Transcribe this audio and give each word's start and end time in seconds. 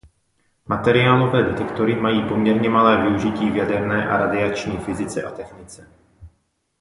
Materiálové 0.65 1.43
detektory 1.43 1.95
mají 1.95 2.27
poměrně 2.27 2.69
malé 2.69 3.01
využití 3.01 3.49
v 3.51 3.55
jaderné 3.55 4.07
a 4.09 4.17
radiační 4.17 4.77
fyzice 4.77 5.23
a 5.23 5.31
technice. 5.31 5.87